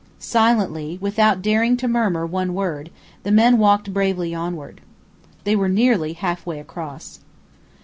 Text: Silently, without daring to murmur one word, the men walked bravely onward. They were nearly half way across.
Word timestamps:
Silently, 0.17 0.97
without 0.99 1.43
daring 1.43 1.77
to 1.77 1.87
murmur 1.87 2.25
one 2.25 2.55
word, 2.55 2.89
the 3.21 3.29
men 3.29 3.59
walked 3.59 3.93
bravely 3.93 4.33
onward. 4.33 4.81
They 5.43 5.55
were 5.55 5.69
nearly 5.69 6.13
half 6.13 6.43
way 6.43 6.57
across. 6.57 7.19